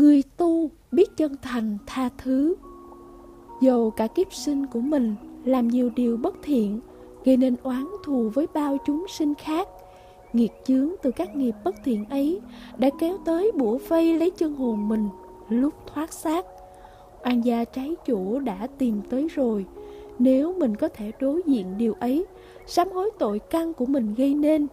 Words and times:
người 0.00 0.22
tu 0.36 0.70
biết 0.92 1.16
chân 1.16 1.36
thành, 1.42 1.78
tha 1.86 2.08
thứ. 2.18 2.54
Dầu 3.60 3.90
cả 3.90 4.06
kiếp 4.06 4.32
sinh 4.32 4.66
của 4.66 4.80
mình 4.80 5.14
làm 5.44 5.68
nhiều 5.68 5.90
điều 5.96 6.16
bất 6.16 6.34
thiện, 6.42 6.80
gây 7.24 7.36
nên 7.36 7.56
oán 7.62 7.86
thù 8.04 8.30
với 8.34 8.46
bao 8.54 8.76
chúng 8.86 9.06
sinh 9.08 9.34
khác, 9.34 9.68
nghiệt 10.32 10.52
chướng 10.66 10.90
từ 11.02 11.10
các 11.10 11.36
nghiệp 11.36 11.54
bất 11.64 11.74
thiện 11.84 12.04
ấy 12.04 12.40
đã 12.78 12.90
kéo 13.00 13.18
tới 13.24 13.52
bủa 13.54 13.78
vây 13.88 14.18
lấy 14.18 14.30
chân 14.30 14.54
hồn 14.54 14.88
mình 14.88 15.08
lúc 15.48 15.74
thoát 15.86 16.12
xác. 16.12 16.46
Oan 17.24 17.40
gia 17.44 17.64
trái 17.64 17.96
chủ 18.06 18.38
đã 18.38 18.66
tìm 18.78 19.00
tới 19.10 19.28
rồi. 19.28 19.66
Nếu 20.18 20.54
mình 20.54 20.76
có 20.76 20.88
thể 20.88 21.12
đối 21.20 21.42
diện 21.46 21.78
điều 21.78 21.94
ấy, 22.00 22.26
sám 22.66 22.88
hối 22.90 23.10
tội 23.18 23.38
căn 23.38 23.72
của 23.72 23.86
mình 23.86 24.14
gây 24.14 24.34
nên, 24.34 24.66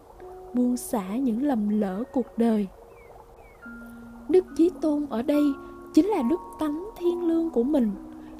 buông 0.54 0.76
xả 0.76 1.16
những 1.16 1.42
lầm 1.42 1.80
lỡ 1.80 2.04
cuộc 2.12 2.38
đời 2.38 2.66
đức 4.28 4.44
chí 4.56 4.70
tôn 4.80 5.06
ở 5.10 5.22
đây 5.22 5.42
chính 5.94 6.06
là 6.06 6.22
đức 6.22 6.40
tánh 6.58 6.88
thiên 6.96 7.28
lương 7.28 7.50
của 7.50 7.62
mình. 7.62 7.90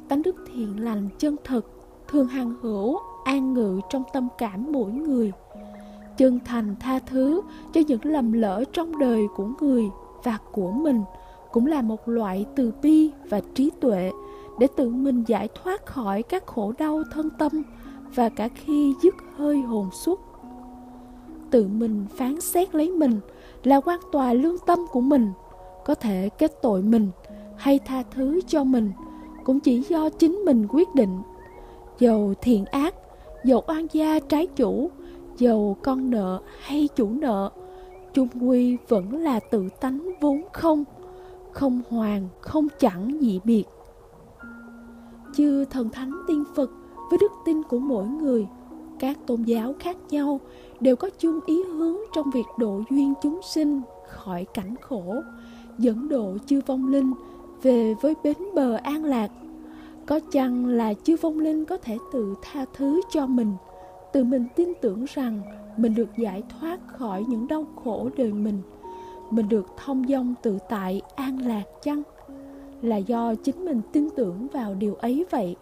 Tánh 0.08 0.22
đức 0.22 0.36
thiện 0.52 0.84
lành 0.84 1.08
chân 1.18 1.36
thực 1.44 1.70
thường 2.08 2.26
hằng 2.26 2.54
hữu, 2.62 2.98
an 3.24 3.54
ngự 3.54 3.80
trong 3.90 4.02
tâm 4.12 4.28
cảm 4.38 4.72
mỗi 4.72 4.92
người. 4.92 5.32
Chân 6.16 6.38
thành 6.44 6.76
tha 6.80 6.98
thứ 6.98 7.40
cho 7.72 7.80
những 7.88 8.04
lầm 8.04 8.32
lỡ 8.32 8.64
trong 8.72 8.98
đời 8.98 9.26
của 9.36 9.48
người 9.60 9.84
và 10.24 10.38
của 10.52 10.70
mình 10.70 11.02
cũng 11.52 11.66
là 11.66 11.82
một 11.82 12.08
loại 12.08 12.46
từ 12.56 12.72
bi 12.82 13.10
và 13.28 13.40
trí 13.54 13.70
tuệ 13.80 14.12
để 14.58 14.66
tự 14.76 14.90
mình 14.90 15.24
giải 15.26 15.48
thoát 15.62 15.86
khỏi 15.86 16.22
các 16.22 16.46
khổ 16.46 16.72
đau 16.78 17.02
thân 17.12 17.30
tâm 17.38 17.62
và 18.14 18.28
cả 18.28 18.48
khi 18.48 18.94
dứt 19.02 19.14
hơi 19.36 19.60
hồn 19.60 19.88
xuất 19.92 20.20
tự 21.50 21.68
mình 21.68 22.06
phán 22.16 22.40
xét 22.40 22.74
lấy 22.74 22.90
mình 22.90 23.20
là 23.64 23.80
quan 23.80 24.00
tòa 24.12 24.32
lương 24.32 24.58
tâm 24.66 24.78
của 24.92 25.00
mình 25.00 25.32
có 25.88 25.94
thể 25.94 26.28
kết 26.38 26.62
tội 26.62 26.82
mình 26.82 27.10
hay 27.56 27.78
tha 27.78 28.02
thứ 28.10 28.40
cho 28.46 28.64
mình, 28.64 28.92
cũng 29.44 29.60
chỉ 29.60 29.80
do 29.80 30.08
chính 30.08 30.32
mình 30.32 30.66
quyết 30.70 30.94
định. 30.94 31.18
Dầu 31.98 32.34
thiện 32.40 32.64
ác, 32.64 32.94
dầu 33.44 33.64
oan 33.66 33.86
gia 33.92 34.20
trái 34.20 34.46
chủ, 34.46 34.90
dầu 35.38 35.76
con 35.82 36.10
nợ 36.10 36.40
hay 36.60 36.88
chủ 36.96 37.10
nợ, 37.10 37.50
chung 38.14 38.28
quy 38.40 38.76
vẫn 38.88 39.16
là 39.16 39.40
tự 39.40 39.68
tánh 39.80 40.10
vốn 40.20 40.42
không 40.52 40.84
không 41.52 41.80
hoàng 41.90 42.28
không 42.40 42.68
chẳng 42.78 43.18
dị 43.20 43.40
biệt. 43.44 43.64
Chư 45.34 45.64
thần 45.64 45.88
thánh 45.90 46.12
tiên 46.28 46.44
phật 46.54 46.70
với 47.10 47.18
đức 47.20 47.32
tin 47.44 47.62
của 47.62 47.78
mỗi 47.78 48.06
người, 48.06 48.46
các 48.98 49.18
tôn 49.26 49.42
giáo 49.42 49.74
khác 49.78 49.96
nhau 50.10 50.40
đều 50.80 50.96
có 50.96 51.10
chung 51.18 51.40
ý 51.46 51.62
hướng 51.62 51.96
trong 52.14 52.30
việc 52.30 52.46
độ 52.58 52.80
duyên 52.90 53.14
chúng 53.22 53.40
sinh 53.42 53.80
khỏi 54.08 54.46
cảnh 54.54 54.74
khổ 54.80 55.14
dẫn 55.78 56.08
độ 56.08 56.36
chư 56.46 56.60
vong 56.66 56.88
linh 56.88 57.12
về 57.62 57.94
với 57.94 58.14
bến 58.24 58.36
bờ 58.54 58.74
an 58.74 59.04
lạc. 59.04 59.30
Có 60.06 60.20
chăng 60.32 60.66
là 60.66 60.94
chư 60.94 61.16
vong 61.16 61.38
linh 61.38 61.64
có 61.64 61.76
thể 61.76 61.98
tự 62.12 62.34
tha 62.42 62.64
thứ 62.74 63.00
cho 63.10 63.26
mình, 63.26 63.52
tự 64.12 64.24
mình 64.24 64.46
tin 64.56 64.72
tưởng 64.80 65.04
rằng 65.14 65.40
mình 65.76 65.94
được 65.94 66.08
giải 66.18 66.42
thoát 66.48 66.80
khỏi 66.88 67.24
những 67.28 67.48
đau 67.48 67.66
khổ 67.84 68.10
đời 68.16 68.32
mình 68.32 68.62
mình 69.30 69.48
được 69.48 69.66
thông 69.76 70.04
dong 70.08 70.34
tự 70.42 70.58
tại 70.68 71.02
an 71.14 71.38
lạc 71.46 71.64
chăng? 71.82 72.02
Là 72.82 72.96
do 72.96 73.34
chính 73.34 73.64
mình 73.64 73.80
tin 73.92 74.08
tưởng 74.16 74.48
vào 74.52 74.74
điều 74.74 74.94
ấy 74.94 75.26
vậy. 75.30 75.56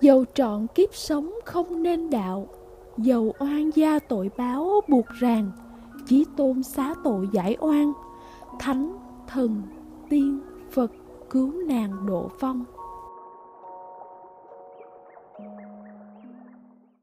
Dầu 0.00 0.24
trọn 0.34 0.66
kiếp 0.74 0.94
sống 0.94 1.34
không 1.44 1.82
nên 1.82 2.10
đạo, 2.10 2.48
dầu 2.96 3.32
oan 3.38 3.70
gia 3.74 3.98
tội 3.98 4.30
báo 4.36 4.80
buộc 4.88 5.06
ràng, 5.20 5.50
chí 6.06 6.24
tôn 6.36 6.62
xá 6.62 6.94
tội 7.04 7.28
giải 7.32 7.56
oan 7.60 7.92
thánh 8.60 8.96
thần 9.26 9.62
tiên 10.08 10.40
phật 10.70 10.92
cứu 11.30 11.52
nàng 11.68 12.06
độ 12.06 12.30
phong. 12.40 12.64